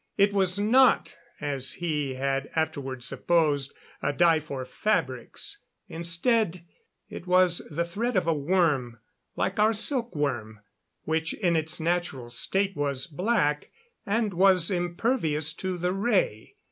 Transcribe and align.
It 0.17 0.33
was 0.33 0.57
not, 0.57 1.15
as 1.39 1.73
he 1.73 2.15
had 2.15 2.49
afterward 2.55 3.03
supposed, 3.03 3.71
a 4.01 4.11
dye 4.11 4.39
for 4.39 4.65
fabrics. 4.65 5.59
Instead, 5.87 6.65
it 7.07 7.27
was 7.27 7.59
the 7.69 7.85
thread 7.85 8.15
of 8.15 8.25
a 8.25 8.33
worm 8.33 8.97
like 9.35 9.59
our 9.59 9.73
silk 9.73 10.15
worm 10.15 10.61
which 11.03 11.35
in 11.35 11.55
its 11.55 11.79
natural 11.79 12.31
state 12.31 12.75
was 12.75 13.05
black 13.05 13.69
and 14.03 14.33
was 14.33 14.71
impervious 14.71 15.53
to 15.53 15.77
the 15.77 15.93
ray. 15.93 16.55